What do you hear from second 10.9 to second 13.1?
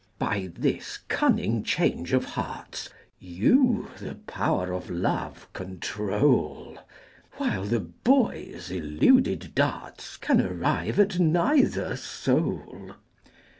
at neither soul.